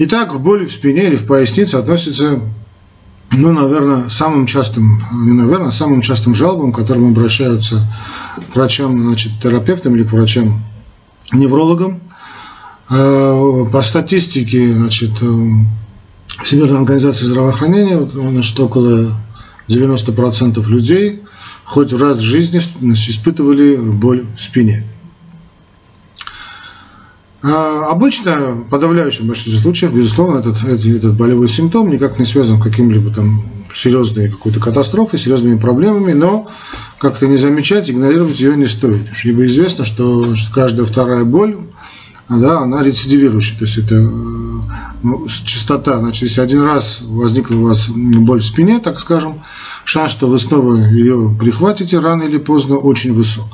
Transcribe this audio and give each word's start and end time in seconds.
Итак, 0.00 0.40
боли 0.40 0.64
в 0.64 0.72
спине 0.72 1.08
или 1.08 1.16
в 1.16 1.26
пояснице 1.26 1.74
относятся, 1.74 2.40
ну, 3.32 3.52
наверное, 3.52 4.08
самым 4.08 4.46
частым, 4.46 5.02
не 5.24 5.32
наверное, 5.32 5.72
самым 5.72 6.02
частым 6.02 6.36
жалобам, 6.36 6.72
к 6.72 6.76
которым 6.76 7.10
обращаются 7.10 7.84
к 8.52 8.54
врачам, 8.54 8.96
значит, 9.00 9.32
терапевтам 9.42 9.96
или 9.96 10.04
к 10.04 10.12
врачам 10.12 10.62
неврологам. 11.32 12.00
Э, 12.90 13.64
по 13.72 13.82
статистике, 13.82 14.72
значит, 14.72 15.10
э, 15.20 15.50
Всемирной 16.44 16.78
организации 16.78 17.26
здравоохранения, 17.26 17.98
значит, 17.98 18.60
около 18.60 19.12
90% 19.66 20.64
людей 20.68 21.22
хоть 21.64 21.92
раз 21.92 22.18
в 22.18 22.22
жизни 22.22 22.60
испытывали 22.60 23.74
боль 23.76 24.26
в 24.36 24.40
спине. 24.40 24.84
А 27.42 27.90
обычно, 27.90 28.52
в 28.52 28.68
подавляющем 28.68 29.28
большинстве 29.28 29.60
случаев, 29.60 29.94
безусловно, 29.94 30.38
этот, 30.38 30.62
этот, 30.64 31.16
болевой 31.16 31.48
симптом 31.48 31.88
никак 31.88 32.18
не 32.18 32.24
связан 32.24 32.58
с 32.58 32.62
каким-либо 32.62 33.10
там 33.10 33.44
серьезной 33.72 34.28
какой-то 34.28 34.58
катастрофой, 34.58 35.20
серьезными 35.20 35.56
проблемами, 35.56 36.12
но 36.14 36.48
как-то 36.98 37.28
не 37.28 37.36
замечать, 37.36 37.90
игнорировать 37.90 38.40
ее 38.40 38.56
не 38.56 38.66
стоит. 38.66 39.06
Ибо 39.22 39.46
известно, 39.46 39.84
что 39.84 40.34
каждая 40.52 40.84
вторая 40.84 41.24
боль, 41.24 41.56
да, 42.28 42.58
она 42.60 42.82
рецидивирующая, 42.82 43.58
то 43.58 43.64
есть 43.66 43.78
это 43.78 43.94
ну, 45.02 45.26
частота, 45.44 45.98
значит, 45.98 46.24
если 46.24 46.40
один 46.40 46.62
раз 46.62 47.00
возникла 47.02 47.54
у 47.54 47.62
вас 47.62 47.88
боль 47.88 48.40
в 48.40 48.46
спине, 48.46 48.80
так 48.80 48.98
скажем, 48.98 49.42
шанс, 49.84 50.10
что 50.10 50.26
вы 50.26 50.40
снова 50.40 50.76
ее 50.76 51.36
прихватите 51.38 52.00
рано 52.00 52.24
или 52.24 52.38
поздно, 52.38 52.76
очень 52.76 53.14
высок. 53.14 53.46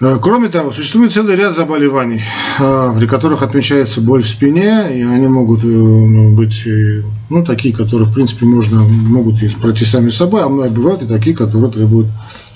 Э, 0.00 0.16
кроме 0.20 0.48
того, 0.48 0.72
существует 0.72 1.12
целый 1.12 1.36
ряд 1.36 1.54
заболеваний, 1.54 2.22
э, 2.58 2.94
при 2.98 3.06
которых 3.06 3.42
отмечается 3.42 4.00
боль 4.00 4.22
в 4.22 4.28
спине, 4.28 4.98
и 4.98 5.02
они 5.02 5.28
могут 5.28 5.62
э, 5.62 5.66
ну, 5.66 6.34
быть 6.34 6.66
ну, 7.28 7.44
такие, 7.44 7.74
которые, 7.74 8.08
в 8.08 8.14
принципе, 8.14 8.46
можно, 8.46 8.82
могут 8.82 9.42
и 9.42 9.48
пройти 9.48 9.84
сами 9.84 10.08
собой, 10.08 10.42
а 10.42 10.48
бывают 10.48 11.02
и 11.02 11.06
такие, 11.06 11.36
которые 11.36 11.70
требуют 11.70 12.06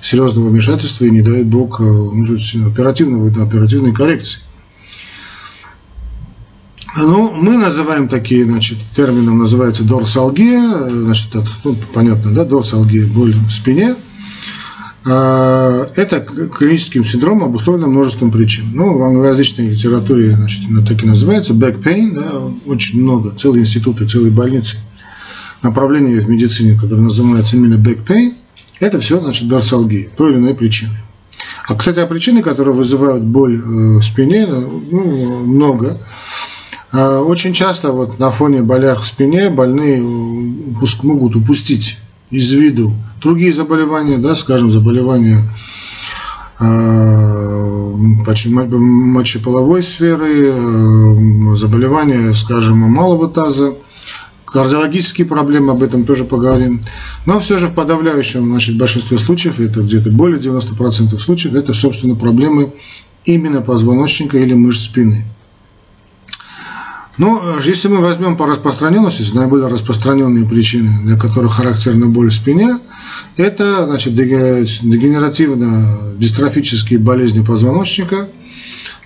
серьезного 0.01 0.49
вмешательства 0.49 1.05
и 1.05 1.11
не 1.11 1.21
дают 1.21 1.47
Бог 1.47 1.81
оперативного, 1.81 3.29
оперативной 3.43 3.93
коррекции. 3.93 4.41
Ну, 6.97 7.33
мы 7.33 7.59
называем 7.59 8.09
такие, 8.09 8.45
значит, 8.45 8.79
термином 8.97 9.39
называется 9.39 9.83
дорсалгия, 9.83 10.89
значит, 10.89 11.35
это, 11.35 11.49
ну, 11.65 11.77
понятно, 11.93 12.33
да, 12.33 12.45
дорсалгия, 12.45 13.07
боль 13.07 13.35
в 13.35 13.51
спине– 13.51 13.97
это 15.05 16.21
клиническим 16.21 17.05
синдромом 17.05 17.45
обусловлено 17.45 17.89
множеством 17.89 18.31
причин. 18.31 18.71
Ну, 18.73 18.97
в 18.97 19.03
англоязычной 19.03 19.69
литературе 19.69 20.35
значит, 20.35 20.65
оно 20.69 20.85
так 20.85 21.03
и 21.03 21.07
называется, 21.07 21.53
back 21.53 21.83
pain, 21.83 22.15
да, 22.15 22.41
очень 22.67 23.03
много, 23.03 23.35
целые 23.37 23.63
институты, 23.63 24.07
целые 24.07 24.33
больницы, 24.33 24.79
направления 25.63 26.21
в 26.21 26.29
медицине, 26.29 26.79
которые 26.79 27.03
называются 27.03 27.57
именно 27.57 27.75
back 27.75 28.05
pain, 28.07 28.35
это 28.81 28.99
все, 29.01 29.21
значит, 29.21 29.49
дорсалгия, 29.49 30.09
той 30.17 30.33
или 30.33 30.39
иной 30.39 30.55
причины. 30.55 30.95
А, 31.67 31.75
кстати, 31.75 31.99
о 31.99 32.07
причины, 32.07 32.43
которые 32.43 32.75
вызывают 32.75 33.25
боль 33.25 33.57
э, 33.57 33.61
в 33.99 34.03
спине, 34.03 34.47
ну, 34.47 35.45
много. 35.45 35.99
А, 36.93 37.21
очень 37.21 37.53
часто 37.53 37.93
вот 37.93 38.19
на 38.19 38.31
фоне 38.31 38.63
болях 38.63 39.03
в 39.03 39.07
спине 39.07 39.51
больные 39.51 40.03
могут 41.03 41.37
упустить 41.37 41.99
из 42.35 42.53
виду 42.53 42.93
другие 43.21 43.53
заболевания, 43.53 44.19
да, 44.19 44.37
скажем, 44.37 44.71
заболевания 44.71 45.43
э, 46.61 46.65
мочеполовой 48.79 49.83
сферы, 49.83 50.53
э, 50.53 51.55
заболевания, 51.57 52.33
скажем, 52.35 52.79
малого 52.79 53.29
таза, 53.29 53.75
кардиологические 54.47 55.27
проблемы, 55.27 55.73
об 55.73 55.83
этом 55.83 56.05
тоже 56.05 56.25
поговорим. 56.25 56.83
Но 57.27 57.41
все 57.41 57.59
же 57.59 57.67
в 57.69 57.75
подавляющем 57.75 58.47
значит, 58.47 58.79
большинстве 58.79 59.19
случаев, 59.19 59.59
это 59.59 59.81
где-то 59.83 60.11
более 60.11 60.41
90% 60.41 61.19
случаев, 61.19 61.55
это, 61.55 61.75
собственно, 61.75 62.15
проблемы 62.15 62.73
именно 63.25 63.63
позвоночника 63.63 64.39
или 64.39 64.55
мышц 64.55 64.85
спины. 64.85 65.25
Ну, 67.17 67.41
если 67.61 67.87
мы 67.87 68.01
возьмем 68.01 68.37
по 68.37 68.45
распространенности, 68.47 69.25
наиболее 69.35 69.69
распространенные 69.69 70.49
причины, 70.49 70.99
для 71.05 71.17
которых 71.17 71.55
характерна 71.55 72.07
боль 72.07 72.31
в 72.31 72.35
спине, 72.35 72.77
это 73.37 73.87
значит, 73.87 74.15
дегенеративно-дистрофические 74.15 76.99
болезни 76.99 77.45
позвоночника, 77.45 78.29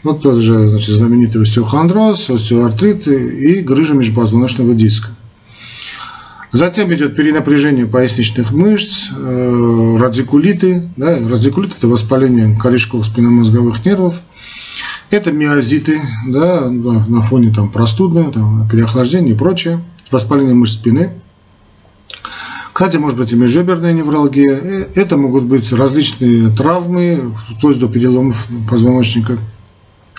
вот 0.03 0.23
тот 0.23 0.41
же 0.41 0.71
значит, 0.71 0.95
знаменитый 0.95 1.43
остеохондроз, 1.43 2.31
остеоартрит 2.31 3.07
и 3.09 3.61
грыжа 3.61 3.93
межпозвоночного 3.93 4.73
диска. 4.75 5.11
Затем 6.51 6.91
идет 6.95 7.15
перенапряжение 7.15 7.85
поясничных 7.85 8.53
мышц, 8.53 9.09
э, 9.15 9.97
радикулиты. 9.99 10.89
Да, 10.97 11.19
радикулит– 11.29 11.73
это 11.79 11.89
воспаление 11.89 12.57
корешков 12.59 13.05
спинномозговых 13.05 13.85
нервов– 13.85 14.23
это 15.11 15.33
миозиты, 15.33 16.01
да, 16.27 16.69
на 16.69 17.23
фоне 17.23 17.53
там 17.53 17.71
простудные, 17.71 18.31
там, 18.31 18.69
переохлаждения 18.69 19.33
и 19.33 19.37
прочее, 19.37 19.81
воспаление 20.11 20.55
мышц 20.55 20.75
спины. 20.75 21.13
Кстати, 22.73 22.97
может 22.97 23.19
быть 23.19 23.33
и 23.33 23.37
межреберная 23.37 23.93
невралгия. 23.93 24.55
Э, 24.55 24.87
это 24.95 25.17
могут 25.17 25.45
быть 25.45 25.73
различные 25.73 26.51
травмы, 26.51 27.35
вплоть 27.57 27.79
до 27.79 27.89
переломов 27.89 28.47
позвоночника. 28.71 29.37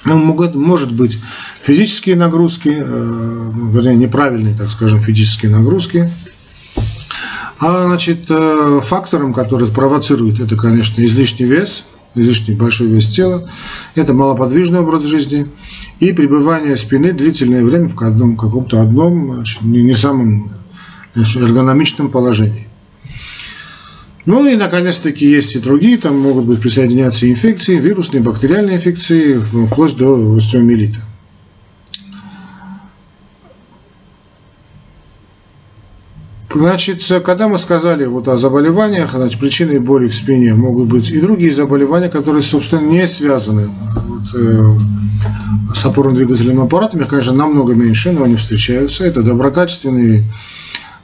Могут, 0.03 0.55
может 0.55 0.93
быть 0.93 1.17
физические 1.61 2.15
нагрузки, 2.17 2.73
э, 2.75 3.51
вернее 3.71 3.95
неправильные, 3.95 4.55
так 4.55 4.71
скажем, 4.71 4.99
физические 4.99 5.51
нагрузки. 5.51 6.11
А 7.59 7.85
значит, 7.85 8.25
э, 8.29 8.81
фактором, 8.83 9.33
который 9.33 9.69
провоцирует, 9.69 10.39
это, 10.39 10.57
конечно, 10.57 11.01
излишний 11.05 11.45
вес– 11.45 11.85
излишний 12.15 12.55
большой 12.55 12.87
вес 12.87 13.07
тела, 13.07 13.49
это 13.95 14.13
малоподвижный 14.13 14.79
образ 14.79 15.03
жизни 15.03 15.47
и 15.99 16.11
пребывание 16.13 16.77
спины 16.77 17.11
длительное 17.11 17.63
время 17.63 17.87
в 17.87 18.01
одном, 18.01 18.37
каком-то 18.37 18.81
одном, 18.81 19.43
не, 19.61 19.95
самом 19.95 20.51
эргономичном 21.15 22.09
положении. 22.09 22.67
Ну 24.25 24.47
и, 24.47 24.55
наконец-таки, 24.55 25.25
есть 25.25 25.55
и 25.55 25.59
другие, 25.59 25.97
там 25.97 26.19
могут 26.19 26.45
быть 26.45 26.61
присоединяться 26.61 27.29
инфекции, 27.29 27.79
вирусные, 27.79 28.21
бактериальные 28.21 28.75
инфекции, 28.75 29.39
вплоть 29.67 29.95
до 29.95 30.35
остеомиелита. 30.35 30.99
Значит, 36.59 37.01
когда 37.23 37.47
мы 37.47 37.57
сказали 37.57 38.05
вот 38.05 38.27
о 38.27 38.37
заболеваниях, 38.37 39.11
значит, 39.11 39.39
причиной 39.39 39.79
боли 39.79 40.09
в 40.09 40.13
спине 40.13 40.53
могут 40.55 40.89
быть 40.89 41.09
и 41.09 41.21
другие 41.21 41.53
заболевания, 41.53 42.09
которые, 42.09 42.43
собственно, 42.43 42.81
не 42.81 43.07
связаны 43.07 43.69
вот, 44.05 44.23
э, 44.35 45.73
с 45.73 45.85
опорно-двигательными 45.85 46.65
аппаратами, 46.65 47.05
конечно, 47.05 47.31
намного 47.31 47.75
меньше, 47.75 48.11
но 48.11 48.25
они 48.25 48.35
встречаются. 48.35 49.05
Это 49.05 49.23
доброкачественные 49.23 50.25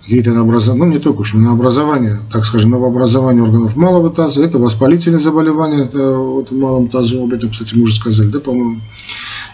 какие-то 0.02 0.38
образования, 0.38 0.84
ну 0.84 0.92
не 0.92 1.00
только 1.00 1.24
еще, 1.24 1.38
на 1.38 1.54
образование, 1.54 2.20
так 2.34 2.46
скажем, 2.46 2.72
новообразование 2.72 3.42
органов 3.42 3.78
малого 3.78 4.10
таза, 4.10 4.44
это 4.44 4.60
воспалительные 4.60 5.22
заболевания, 5.22 5.86
это 5.86 6.18
вот 6.18 6.52
в 6.52 6.60
малом 6.60 6.90
тазу, 6.90 7.24
об 7.24 7.32
этом, 7.32 7.50
кстати, 7.52 7.76
мы 7.76 7.84
уже 7.84 7.96
сказали, 7.96 8.28
да, 8.28 8.42
по-моему. 8.42 8.82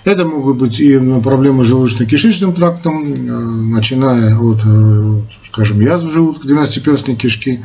Это 0.03 0.25
могут 0.25 0.57
быть 0.57 0.79
и 0.79 0.97
проблемы 1.23 1.63
с 1.63 1.67
желудочно-кишечным 1.67 2.53
трактом, 2.55 3.13
э, 3.13 3.13
начиная 3.13 4.35
от, 4.35 4.59
э, 4.65 5.21
скажем, 5.45 5.79
язв 5.79 6.11
желудка, 6.11 6.47
12-перстной 6.47 7.15
кишки, 7.15 7.63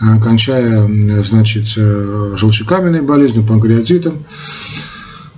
э, 0.00 0.04
кончая, 0.22 1.22
значит, 1.24 1.66
желчекаменной 1.66 3.02
болезнью, 3.02 3.44
панкреатитом. 3.44 4.24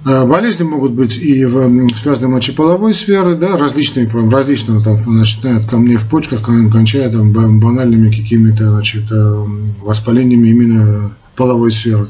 Болезни 0.05 0.63
могут 0.63 0.93
быть 0.93 1.17
и 1.17 1.45
в 1.45 1.97
связанной 1.97 2.29
мочеполовой 2.29 2.95
сферы, 2.95 3.35
да, 3.35 3.57
различные, 3.57 4.09
различные, 4.09 4.81
там, 4.81 5.03
начиная 5.19 5.57
от 5.57 5.67
камней 5.69 5.97
в 5.97 6.09
почках, 6.09 6.43
кончая 6.43 7.11
там, 7.11 7.33
банальными 7.33 8.13
какими-то 8.15 8.71
значит, 8.71 9.03
воспалениями 9.83 10.51
именно 10.51 11.11
половой 11.35 11.73
сферы. 11.73 12.07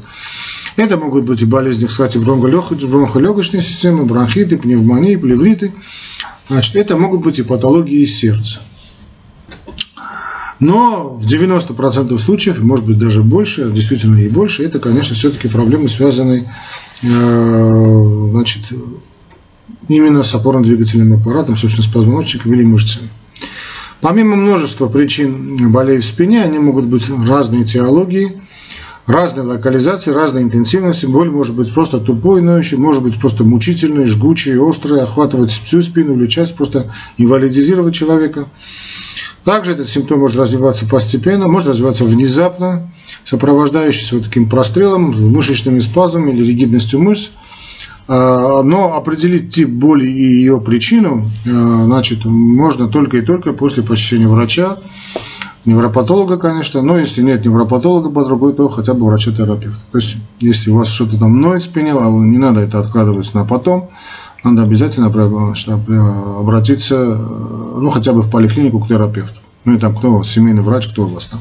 Это 0.77 0.95
могут 0.95 1.25
быть 1.25 1.41
и 1.41 1.45
болезни, 1.45 1.87
кстати, 1.87 2.19
бронхолегочной 2.19 3.63
системы, 3.63 4.05
бронхиты, 4.05 4.57
пневмонии, 4.57 5.15
плевриты. 5.15 5.73
Значит, 6.47 6.75
это 6.75 6.97
могут 6.97 7.21
быть 7.21 7.39
и 7.39 7.43
патологии 7.43 8.05
сердца. 8.05 8.61
Но 10.59 11.15
в 11.19 11.25
90% 11.25 12.17
случаев, 12.19 12.59
может 12.59 12.85
быть 12.85 12.99
даже 12.99 13.23
больше, 13.23 13.71
действительно 13.71 14.17
и 14.17 14.29
больше, 14.29 14.63
это, 14.63 14.79
конечно, 14.79 15.15
все-таки 15.15 15.47
проблемы, 15.47 15.89
связанные 15.89 16.51
э, 17.03 18.27
значит, 18.31 18.61
именно 19.87 20.23
с 20.23 20.33
опорно-двигательным 20.33 21.13
аппаратом, 21.13 21.57
собственно, 21.57 21.87
с 21.87 21.91
позвоночником 21.91 22.53
или 22.53 22.63
мышцами. 22.63 23.09
Помимо 24.01 24.35
множества 24.35 24.87
причин 24.87 25.71
болей 25.71 25.99
в 25.99 26.05
спине, 26.05 26.43
они 26.43 26.59
могут 26.59 26.85
быть 26.85 27.09
разные 27.27 27.65
теологии, 27.65 28.41
разной 29.07 29.45
локализации, 29.45 30.11
разной 30.11 30.43
интенсивности. 30.43 31.05
Боль 31.05 31.31
может 31.31 31.55
быть 31.55 31.73
просто 31.73 31.99
тупой, 31.99 32.41
ноющей, 32.41 32.77
может 32.77 33.01
быть 33.01 33.19
просто 33.19 33.43
мучительной, 33.43 34.05
жгучей, 34.05 34.57
острой, 34.59 35.01
охватывать 35.01 35.51
всю 35.51 35.81
спину 35.81 36.13
или 36.13 36.27
часть, 36.27 36.55
просто 36.55 36.93
инвалидизировать 37.17 37.95
человека. 37.95 38.47
Также 39.45 39.71
этот 39.71 39.89
симптом 39.89 40.19
может 40.19 40.37
развиваться 40.37 40.85
постепенно, 40.85 41.47
может 41.47 41.69
развиваться 41.69 42.03
внезапно, 42.03 42.91
сопровождающийся 43.23 44.15
вот 44.15 44.25
таким 44.25 44.49
прострелом, 44.49 45.11
мышечными 45.31 45.79
спазмами 45.79 46.31
или 46.31 46.45
ригидностью 46.45 46.99
мышц. 46.99 47.29
А, 48.09 48.61
но 48.63 48.95
определить 48.95 49.53
тип 49.53 49.69
боли 49.69 50.05
и 50.05 50.21
ее 50.21 50.61
причину 50.61 51.25
а, 51.45 51.49
значит, 51.85 52.25
можно 52.25 52.87
только 52.87 53.17
и 53.17 53.21
только 53.21 53.53
после 53.53 53.83
посещения 53.83 54.27
врача, 54.27 54.77
невропатолога, 55.67 56.37
конечно, 56.37 56.81
но 56.81 56.97
если 56.97 57.21
нет 57.21 57.45
невропатолога 57.45 58.09
под 58.09 58.27
рукой, 58.27 58.53
то 58.53 58.69
хотя 58.69 58.93
бы 58.93 59.05
врача-терапевта. 59.05 59.79
То 59.91 59.97
есть, 59.99 60.17
если 60.39 60.71
у 60.71 60.77
вас 60.77 60.87
что-то 60.87 61.19
там 61.19 61.39
ноет 61.39 61.61
в 61.61 61.65
спине, 61.65 61.93
а 61.93 62.09
не 62.09 62.37
надо 62.37 62.61
это 62.61 62.79
откладывать 62.79 63.33
на 63.33 63.45
потом, 63.45 63.89
надо 64.43 64.63
обязательно 64.63 65.09
значит, 65.09 65.69
обратиться, 65.69 67.15
ну, 67.15 67.89
хотя 67.89 68.13
бы 68.13 68.21
в 68.21 68.29
поликлинику 68.29 68.79
к 68.79 68.87
терапевту. 68.87 69.39
Ну, 69.65 69.75
и 69.75 69.79
там 69.79 69.95
кто 69.95 70.13
у 70.13 70.17
вас, 70.19 70.29
семейный 70.29 70.63
врач, 70.63 70.87
кто 70.87 71.03
у 71.03 71.07
вас 71.07 71.25
там. 71.25 71.39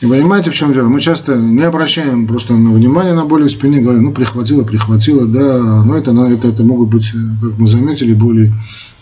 И 0.00 0.06
понимаете, 0.06 0.50
в 0.50 0.54
чем 0.54 0.72
дело? 0.72 0.88
Мы 0.88 1.00
часто 1.00 1.36
не 1.36 1.62
обращаем 1.62 2.26
просто 2.26 2.54
на 2.54 2.72
внимание 2.72 3.12
на 3.12 3.26
боли 3.26 3.44
в 3.44 3.50
спине, 3.50 3.80
говорим, 3.80 4.04
ну, 4.04 4.12
прихватило, 4.12 4.64
прихватило, 4.64 5.26
да, 5.26 5.84
но 5.84 5.94
это, 5.94 6.12
это, 6.12 6.48
это 6.48 6.64
могут 6.64 6.88
быть, 6.88 7.12
как 7.12 7.58
мы 7.58 7.68
заметили, 7.68 8.14
боли, 8.14 8.50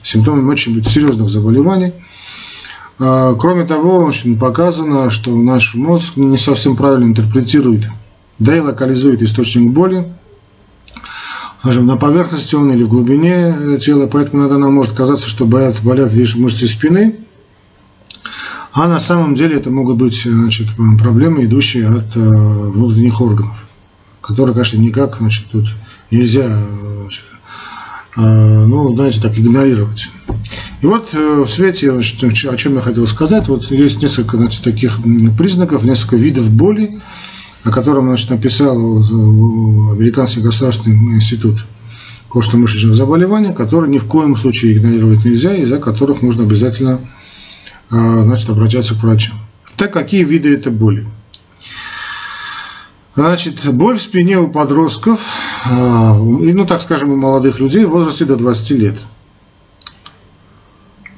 симптомы 0.03 0.51
очень 0.51 0.75
быть 0.75 0.89
серьезных 0.89 1.29
заболеваний. 1.29 1.93
А, 3.01 3.35
кроме 3.35 3.65
того, 3.65 3.99
очень 4.05 4.39
показано, 4.39 5.11
что 5.11 5.35
наш 5.37 5.75
мозг 5.75 6.17
не 6.17 6.37
совсем 6.37 6.77
правильно 6.77 7.05
интерпретирует, 7.05 7.85
да 8.39 8.57
и 8.57 8.61
локализует 8.61 9.23
источник 9.23 9.71
боли, 9.71 10.13
скажем, 11.61 11.87
на 11.87 11.97
поверхности 11.97 12.55
он 12.55 12.73
или 12.73 12.83
в 12.83 12.89
глубине 12.89 13.79
тела, 13.81 14.09
поэтому 14.09 14.43
иногда 14.43 14.59
нам 14.59 14.75
может 14.75 14.93
казаться, 14.93 15.29
что 15.29 15.47
болят, 15.47 15.81
болят 15.83 16.13
лишь 16.13 16.37
мышцы 16.37 16.67
спины, 16.67 17.17
а 18.73 18.89
на 18.89 19.01
самом 19.01 19.35
деле 19.35 19.57
это 19.57 19.71
могут 19.71 19.97
быть 19.97 20.23
значит, 20.23 20.67
проблемы, 21.01 21.45
идущие 21.45 21.89
от 21.89 22.17
э, 22.17 22.21
внутренних 22.21 23.21
органов, 23.21 23.67
которые, 24.21 24.55
конечно, 24.55 24.79
никак 24.79 25.19
значит, 25.19 25.47
тут 25.51 25.67
нельзя 26.11 26.49
значит, 26.49 27.25
э, 28.17 28.21
ну, 28.67 28.95
знаете, 28.95 29.21
так 29.21 29.37
игнорировать. 29.39 30.11
И 30.81 30.87
вот 30.87 31.09
э, 31.13 31.43
в 31.43 31.49
свете, 31.49 31.93
о 31.93 32.03
чем 32.57 32.77
я 32.77 32.81
хотел 32.81 33.07
сказать, 33.09 33.49
вот 33.49 33.71
есть 33.71 34.01
несколько 34.01 34.37
значит, 34.37 34.63
таких 34.63 35.01
признаков, 35.37 35.85
несколько 35.85 36.17
видов 36.17 36.53
боли, 36.53 37.01
о 37.65 37.71
котором 37.71 38.07
значит, 38.07 38.31
написал 38.31 38.77
Американский 38.77 40.41
государственный 40.41 41.17
институт 41.17 41.67
костно-мышечных 42.29 42.95
заболеваний, 42.95 43.53
которые 43.53 43.91
ни 43.91 43.99
в 43.99 44.05
коем 44.05 44.37
случае 44.37 44.75
игнорировать 44.75 45.25
нельзя, 45.25 45.55
из-за 45.55 45.79
которых 45.79 46.23
нужно 46.23 46.45
обязательно 46.45 47.01
значит, 47.91 48.49
обращаться 48.51 48.95
к 48.95 49.03
врачу. 49.03 49.33
Так 49.77 49.93
какие 49.93 50.25
виды 50.25 50.55
это 50.55 50.71
боли? 50.71 51.07
Значит, 53.17 53.67
боль 53.73 53.97
в 53.99 54.03
спине 54.03 54.39
у 54.39 54.49
подростков, 54.49 55.21
ну 55.69 56.67
так 56.67 56.83
скажем, 56.83 57.11
у 57.11 57.17
молодых 57.17 57.59
людей 57.59 57.85
в 57.85 57.91
возрасте 57.91 58.27
до 58.27 58.37
20 58.37 58.71
лет. 58.73 58.97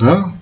Да? 0.00 0.32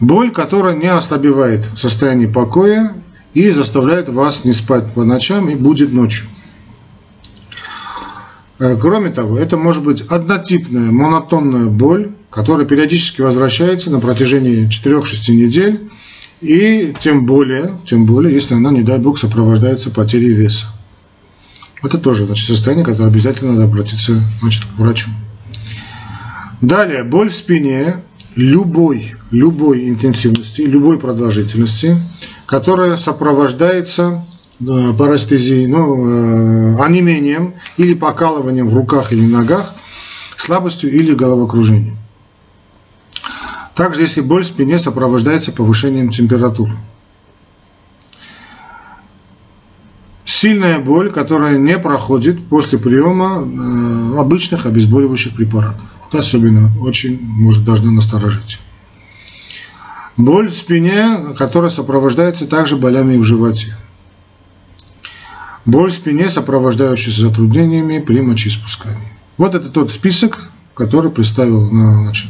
Боль, 0.00 0.30
которая 0.30 0.74
не 0.74 0.88
ослабевает 0.88 1.64
состояние 1.76 2.28
покоя 2.28 2.92
и 3.32 3.50
заставляет 3.50 4.08
вас 4.08 4.44
не 4.44 4.52
спать 4.52 4.92
по 4.92 5.04
ночам 5.04 5.48
и 5.48 5.54
будет 5.54 5.92
ночью. 5.92 6.26
Э, 8.58 8.76
кроме 8.76 9.10
того, 9.10 9.38
это 9.38 9.56
может 9.56 9.84
быть 9.84 10.02
однотипная 10.02 10.90
монотонная 10.90 11.66
боль, 11.66 12.10
которая 12.30 12.66
периодически 12.66 13.20
возвращается 13.20 13.90
на 13.90 14.00
протяжении 14.00 14.68
4-6 14.68 15.32
недель, 15.32 15.90
и 16.42 16.94
тем 17.00 17.24
более, 17.24 17.72
тем 17.86 18.04
более, 18.04 18.34
если 18.34 18.54
она, 18.54 18.70
не 18.70 18.82
дай 18.82 18.98
бог, 18.98 19.18
сопровождается 19.18 19.90
потерей 19.90 20.34
веса. 20.34 20.66
Это 21.82 21.98
тоже 21.98 22.26
значит, 22.26 22.46
состояние, 22.46 22.84
которое 22.84 23.08
обязательно 23.08 23.52
надо 23.52 23.64
обратиться 23.64 24.20
значит, 24.40 24.64
к 24.64 24.78
врачу. 24.78 25.08
Далее, 26.60 27.04
боль 27.04 27.30
в 27.30 27.34
спине 27.34 27.94
любой, 28.36 29.14
любой 29.30 29.88
интенсивности, 29.88 30.60
любой 30.62 30.98
продолжительности, 30.98 31.98
которая 32.44 32.96
сопровождается 32.96 34.24
э, 34.60 34.92
парестезией, 34.92 35.66
ну, 35.66 36.76
э, 36.76 36.82
онемением 36.84 37.54
или 37.78 37.94
покалыванием 37.94 38.68
в 38.68 38.74
руках 38.74 39.12
или 39.12 39.24
ногах, 39.26 39.74
слабостью 40.36 40.92
или 40.92 41.14
головокружением. 41.14 41.98
Также, 43.74 44.02
если 44.02 44.20
боль 44.20 44.44
в 44.44 44.46
спине 44.46 44.78
сопровождается 44.78 45.52
повышением 45.52 46.10
температуры. 46.10 46.76
Сильная 50.24 50.78
боль, 50.78 51.10
которая 51.10 51.56
не 51.56 51.78
проходит 51.78 52.46
после 52.48 52.78
приема 52.78 53.42
э, 53.42 53.85
обычных 54.18 54.66
обезболивающих 54.66 55.34
препаратов. 55.34 55.96
Это 56.08 56.20
особенно 56.20 56.70
очень 56.80 57.20
может 57.22 57.64
должна 57.64 57.90
насторожить. 57.90 58.60
Боль 60.16 60.48
в 60.48 60.56
спине, 60.56 61.18
которая 61.36 61.70
сопровождается 61.70 62.46
также 62.46 62.76
болями 62.76 63.16
в 63.16 63.24
животе. 63.24 63.76
Боль 65.64 65.90
в 65.90 65.94
спине, 65.94 66.30
сопровождающаяся 66.30 67.22
затруднениями 67.22 67.98
при 67.98 68.20
мочеиспускании. 68.20 69.12
Вот 69.36 69.54
это 69.54 69.68
тот 69.68 69.90
список, 69.90 70.50
который 70.74 71.10
представил 71.10 71.66
значит, 71.66 72.28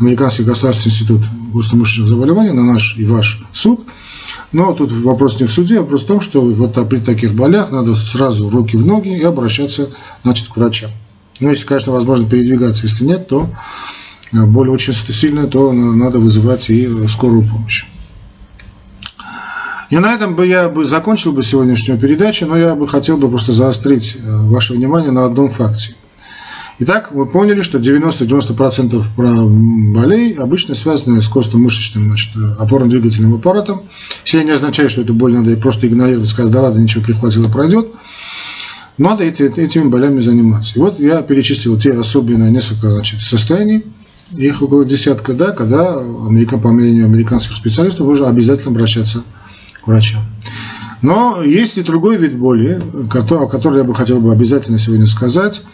Американский 0.00 0.42
государственный 0.42 0.92
институт 0.92 1.20
гостомышечных 1.52 2.08
заболеваний 2.08 2.50
на 2.50 2.64
наш 2.64 2.96
и 2.98 3.04
ваш 3.04 3.44
суд. 3.52 3.86
Но 4.50 4.72
тут 4.72 4.92
вопрос 4.92 5.40
не 5.40 5.46
в 5.46 5.52
суде, 5.52 5.78
а 5.78 5.82
вопрос 5.82 6.02
в 6.02 6.06
том, 6.06 6.20
что 6.20 6.40
вот 6.40 6.88
при 6.88 6.98
таких 6.98 7.34
болях 7.34 7.70
надо 7.70 7.94
сразу 7.96 8.50
руки 8.50 8.76
в 8.76 8.84
ноги 8.84 9.16
и 9.16 9.22
обращаться 9.22 9.90
значит, 10.22 10.48
к 10.48 10.56
врачам. 10.56 10.90
Ну, 11.40 11.50
если, 11.50 11.66
конечно, 11.66 11.92
возможно 11.92 12.28
передвигаться, 12.28 12.86
если 12.86 13.04
нет, 13.04 13.28
то 13.28 13.48
э, 14.32 14.44
боль 14.46 14.68
очень 14.68 14.92
сильная, 14.92 15.46
то 15.46 15.72
надо 15.72 16.18
вызывать 16.18 16.70
и 16.70 16.88
скорую 17.08 17.48
помощь. 17.48 17.86
И 19.90 19.98
на 19.98 20.14
этом 20.14 20.34
бы 20.34 20.46
я 20.46 20.68
бы 20.68 20.86
закончил 20.86 21.32
бы 21.32 21.42
сегодняшнюю 21.42 21.98
передачу, 21.98 22.46
но 22.46 22.56
я 22.56 22.74
бы 22.74 22.88
хотел 22.88 23.16
бы 23.16 23.28
просто 23.28 23.52
заострить 23.52 24.16
э, 24.16 24.20
ваше 24.24 24.74
внимание 24.74 25.10
на 25.10 25.24
одном 25.24 25.50
факте. 25.50 25.94
Итак, 26.80 27.12
вы 27.12 27.26
поняли, 27.26 27.62
что 27.62 27.78
90-90% 27.78 29.92
болей 29.92 30.32
обычно 30.32 30.74
связаны 30.74 31.22
с 31.22 31.28
костно-мышечным 31.28 32.06
значит, 32.06 32.34
опорно-двигательным 32.58 33.34
аппаратом. 33.34 33.82
Все 34.24 34.42
не 34.42 34.50
означает, 34.50 34.90
что 34.90 35.02
эту 35.02 35.14
боль 35.14 35.34
надо 35.34 35.56
просто 35.56 35.86
игнорировать, 35.86 36.28
сказать, 36.28 36.50
да 36.50 36.62
ладно, 36.62 36.80
ничего 36.80 37.04
прихватило, 37.04 37.48
пройдет. 37.48 37.92
Надо 38.96 39.24
этими 39.24 39.88
болями 39.88 40.20
заниматься. 40.20 40.74
И 40.76 40.78
вот 40.78 41.00
я 41.00 41.22
перечислил 41.22 41.78
те 41.78 41.92
особенные 41.92 42.50
несколько 42.50 42.90
значит, 42.90 43.20
состояний, 43.20 43.84
их 44.36 44.62
около 44.62 44.84
десятка, 44.84 45.34
да, 45.34 45.50
когда, 45.50 45.94
по 45.94 46.72
мнению 46.72 47.06
американских 47.06 47.56
специалистов, 47.56 48.06
нужно 48.06 48.28
обязательно 48.28 48.70
обращаться 48.70 49.24
к 49.82 49.86
врачам. 49.86 50.22
Но 51.02 51.42
есть 51.42 51.76
и 51.76 51.82
другой 51.82 52.16
вид 52.16 52.38
боли, 52.38 52.80
о 53.10 53.46
котором 53.46 53.76
я 53.76 53.84
бы 53.84 53.94
хотел 53.94 54.20
бы 54.20 54.32
обязательно 54.32 54.78
сегодня 54.78 55.06
сказать– 55.06 55.62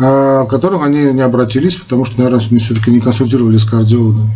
к 0.00 0.46
которым 0.48 0.82
они 0.82 1.12
не 1.12 1.20
обратились, 1.20 1.76
потому 1.76 2.06
что, 2.06 2.18
наверное, 2.18 2.58
все-таки 2.58 2.90
не 2.90 3.00
консультировали 3.00 3.58
с 3.58 3.66
кардиологами. 3.66 4.30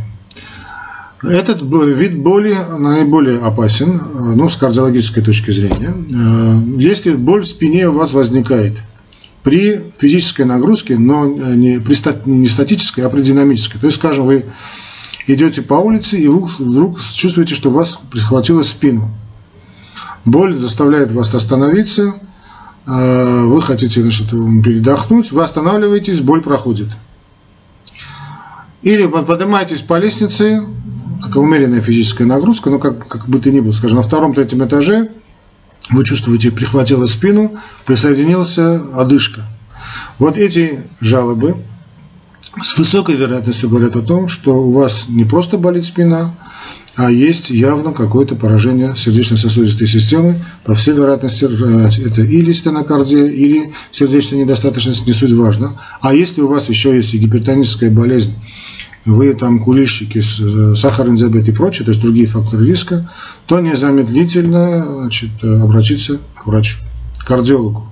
Этот 1.28 1.62
вид 1.62 2.18
боли 2.18 2.56
наиболее 2.78 3.38
опасен, 3.38 4.00
ну, 4.34 4.48
с 4.48 4.56
кардиологической 4.56 5.22
точки 5.22 5.50
зрения. 5.50 5.94
Если 6.78 7.12
боль 7.14 7.42
в 7.42 7.48
спине 7.48 7.88
у 7.88 7.92
вас 7.92 8.12
возникает 8.12 8.74
при 9.42 9.80
физической 9.98 10.42
нагрузке, 10.42 10.96
но 10.96 11.26
не, 11.26 11.80
при, 11.80 11.96
не 12.28 12.48
статической, 12.48 13.04
а 13.04 13.10
при 13.10 13.22
динамической. 13.22 13.80
То 13.80 13.86
есть, 13.86 13.98
скажем, 13.98 14.26
вы 14.26 14.44
идете 15.26 15.62
по 15.62 15.74
улице 15.74 16.18
и 16.18 16.28
вдруг 16.28 17.00
чувствуете, 17.00 17.54
что 17.54 17.70
вас 17.70 18.00
прихватило 18.10 18.62
спину. 18.62 19.10
Боль 20.24 20.56
заставляет 20.56 21.12
вас 21.12 21.34
остановиться, 21.34 22.14
Э, 22.86 23.44
вы 23.44 23.62
хотите 23.62 24.02
значит, 24.02 24.30
передохнуть, 24.30 25.32
вы 25.32 25.42
останавливаетесь, 25.42 26.20
боль 26.20 26.42
проходит. 26.42 26.88
Или 28.82 29.06
поднимаетесь 29.06 29.80
по 29.80 29.98
лестнице, 29.98 30.62
такая 31.24 31.42
умеренная 31.42 31.80
физическая 31.80 32.26
нагрузка, 32.26 32.70
но 32.70 32.78
как, 32.78 33.08
как 33.08 33.28
бы 33.28 33.40
то 33.40 33.50
ни 33.50 33.60
было, 33.60 33.72
скажем, 33.72 33.96
на 33.96 34.02
втором-третьем 34.02 34.64
этаже 34.64 35.10
вы 35.90 36.04
чувствуете, 36.04 36.50
прихватило 36.50 37.06
спину, 37.06 37.56
присоединился 37.84 38.82
одышка. 38.94 39.42
Вот 40.18 40.36
эти 40.38 40.80
жалобы 41.00 41.56
с 42.62 42.78
высокой 42.78 43.16
вероятностью 43.16 43.68
говорят 43.68 43.96
о 43.96 44.02
том, 44.02 44.28
что 44.28 44.62
у 44.62 44.72
вас 44.72 45.06
не 45.08 45.24
просто 45.24 45.58
болит 45.58 45.84
спина, 45.84 46.34
а 46.96 47.10
есть 47.10 47.50
явно 47.50 47.92
какое-то 47.92 48.36
поражение 48.36 48.94
сердечно-сосудистой 48.96 49.88
системы. 49.88 50.38
По 50.64 50.74
всей 50.74 50.94
вероятности, 50.94 51.44
э, 51.44 52.06
это 52.06 52.22
или 52.22 52.52
стенокардия, 52.52 53.26
или 53.26 53.72
сердечная 53.90 54.44
недостаточность, 54.44 55.06
не 55.06 55.12
суть 55.12 55.32
важно. 55.32 55.80
А 56.00 56.14
если 56.14 56.40
у 56.40 56.48
вас 56.48 56.68
еще 56.68 56.94
есть 56.94 57.12
и 57.14 57.18
гипертоническая 57.18 57.90
болезнь, 57.90 58.32
вы 59.04 59.34
там 59.34 59.62
курильщики, 59.62 60.18
э, 60.18 60.74
сахарный 60.76 61.16
диабет 61.16 61.48
и 61.48 61.52
прочее, 61.52 61.84
то 61.84 61.90
есть 61.90 62.02
другие 62.02 62.26
факторы 62.26 62.66
риска, 62.66 63.10
то 63.46 63.60
незамедлительно 63.60 64.84
значит, 64.84 65.30
обратиться 65.42 66.18
к 66.34 66.46
врачу, 66.46 66.78
кардиологу. 67.26 67.88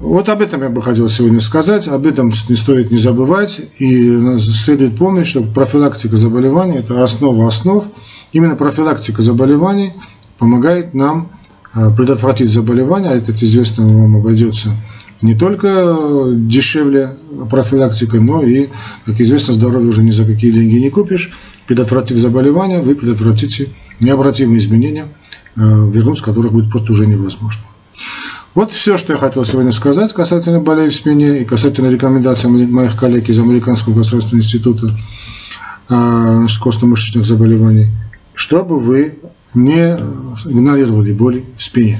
Вот 0.00 0.28
об 0.28 0.42
этом 0.42 0.62
я 0.62 0.68
бы 0.68 0.82
хотел 0.82 1.08
сегодня 1.08 1.40
сказать, 1.40 1.88
об 1.88 2.04
этом 2.04 2.30
не 2.48 2.56
стоит 2.56 2.90
не 2.90 2.98
забывать, 2.98 3.60
и 3.78 4.38
следует 4.38 4.98
помнить, 4.98 5.26
что 5.26 5.42
профилактика 5.42 6.16
заболеваний– 6.16 6.76
это 6.78 7.02
основа 7.02 7.48
основ. 7.48 7.86
Именно 8.32 8.56
профилактика 8.56 9.22
заболеваний 9.22 9.92
помогает 10.38 10.92
нам 10.92 11.30
э, 11.74 11.90
предотвратить 11.96 12.50
заболевания, 12.50 13.08
а 13.10 13.14
это 13.14 13.32
известно 13.32 13.86
вам 13.86 14.16
обойдется 14.16 14.76
не 15.24 15.34
только 15.34 16.28
дешевле 16.32 17.16
профилактика, 17.48 18.20
но 18.20 18.42
и, 18.42 18.68
как 19.06 19.18
известно, 19.22 19.54
здоровье 19.54 19.88
уже 19.88 20.02
ни 20.02 20.10
за 20.10 20.26
какие 20.26 20.52
деньги 20.52 20.76
не 20.76 20.90
купишь. 20.90 21.32
Предотвратив 21.66 22.18
заболевания, 22.18 22.80
вы 22.80 22.94
предотвратите 22.94 23.70
необратимые 24.00 24.58
изменения, 24.58 25.06
э, 25.56 25.60
вернуть 25.60 26.20
которых 26.20 26.52
будет 26.52 26.70
просто 26.70 26.92
уже 26.92 27.06
невозможно. 27.06 27.64
Вот 28.54 28.70
все, 28.70 28.98
что 28.98 29.14
я 29.14 29.18
хотел 29.18 29.46
сегодня 29.46 29.72
сказать 29.72 30.12
касательно 30.12 30.60
болей 30.60 30.90
в 30.90 30.94
спине 30.94 31.40
и 31.40 31.46
касательно 31.46 31.88
рекомендаций 31.88 32.50
моих 32.50 32.94
коллег 32.94 33.26
из 33.30 33.38
Американского 33.38 33.94
государственного 33.94 34.44
института 34.44 34.90
а, 35.88 36.46
костно-мышечных 36.60 37.24
заболеваний, 37.24 37.86
чтобы 38.34 38.78
вы 38.78 39.18
не 39.54 39.96
игнорировали 40.44 41.14
боли 41.14 41.46
в 41.56 41.62
спине. 41.62 41.98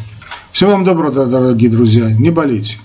Всего 0.52 0.72
вам 0.72 0.84
доброго, 0.84 1.24
дорогие 1.24 1.70
друзья. 1.70 2.12
Не 2.12 2.28
болейте. 2.28 2.76